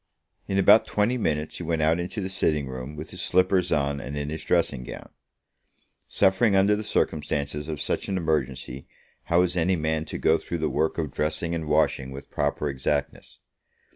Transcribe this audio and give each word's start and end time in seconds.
In 0.47 0.57
about 0.57 0.87
twenty 0.87 1.15
minutes 1.15 1.57
he 1.57 1.63
went 1.63 1.83
out 1.83 1.99
into 1.99 2.21
the 2.21 2.29
sitting 2.31 2.65
room, 2.65 2.95
with 2.95 3.11
his 3.11 3.21
slippers 3.21 3.71
on 3.71 3.99
and 4.01 4.17
in 4.17 4.29
his 4.29 4.43
dressing 4.43 4.83
gown. 4.83 5.09
Suffering 6.07 6.55
under 6.55 6.75
the 6.75 6.83
circumstances 6.83 7.67
of 7.67 7.79
such 7.79 8.07
an 8.09 8.17
emergency, 8.17 8.87
how 9.25 9.43
is 9.43 9.55
any 9.55 9.75
man 9.75 10.05
to 10.05 10.17
go 10.17 10.39
through 10.39 10.57
the 10.57 10.69
work 10.69 10.97
of 10.97 11.11
dressing 11.11 11.53
and 11.53 11.67
washing 11.69 12.09
with 12.09 12.31
proper 12.31 12.67
exactness? 12.67 13.37